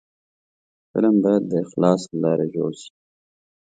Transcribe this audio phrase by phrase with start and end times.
[0.91, 2.91] فلم باید د اخلاص له لارې جوړ شي